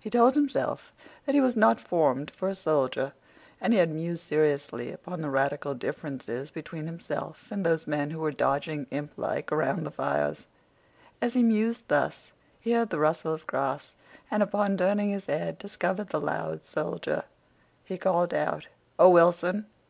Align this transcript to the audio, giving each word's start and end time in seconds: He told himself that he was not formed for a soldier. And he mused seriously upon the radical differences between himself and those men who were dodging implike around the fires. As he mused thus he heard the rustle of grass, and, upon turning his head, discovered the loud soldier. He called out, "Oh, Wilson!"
He 0.00 0.08
told 0.08 0.34
himself 0.34 0.94
that 1.26 1.34
he 1.34 1.42
was 1.42 1.54
not 1.54 1.78
formed 1.78 2.30
for 2.30 2.48
a 2.48 2.54
soldier. 2.54 3.12
And 3.60 3.74
he 3.74 3.84
mused 3.84 4.22
seriously 4.22 4.90
upon 4.90 5.20
the 5.20 5.28
radical 5.28 5.74
differences 5.74 6.50
between 6.50 6.86
himself 6.86 7.48
and 7.52 7.66
those 7.66 7.86
men 7.86 8.08
who 8.08 8.20
were 8.20 8.30
dodging 8.32 8.86
implike 8.90 9.52
around 9.52 9.84
the 9.84 9.90
fires. 9.90 10.46
As 11.20 11.34
he 11.34 11.42
mused 11.42 11.84
thus 11.88 12.32
he 12.58 12.72
heard 12.72 12.88
the 12.88 12.98
rustle 12.98 13.34
of 13.34 13.46
grass, 13.46 13.94
and, 14.30 14.42
upon 14.42 14.78
turning 14.78 15.10
his 15.10 15.26
head, 15.26 15.58
discovered 15.58 16.08
the 16.08 16.18
loud 16.22 16.64
soldier. 16.64 17.24
He 17.84 17.98
called 17.98 18.32
out, 18.32 18.68
"Oh, 18.98 19.10
Wilson!" 19.10 19.66